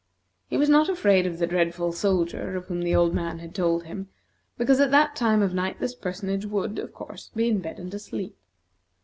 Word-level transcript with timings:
He 0.47 0.57
was 0.57 0.67
not 0.67 0.89
afraid 0.89 1.27
of 1.27 1.37
the 1.37 1.45
dreadful 1.45 1.91
soldier 1.91 2.55
of 2.55 2.65
whom 2.65 2.81
the 2.81 2.95
old 2.95 3.13
man 3.13 3.37
had 3.37 3.53
told 3.53 3.83
him, 3.83 4.09
because 4.57 4.79
at 4.79 4.89
that 4.89 5.15
time 5.15 5.43
of 5.43 5.53
night 5.53 5.77
this 5.79 5.93
personage 5.93 6.47
would, 6.47 6.79
of 6.79 6.91
course, 6.91 7.29
be 7.35 7.47
in 7.47 7.59
bed 7.61 7.77
and 7.77 7.93
asleep. 7.93 8.35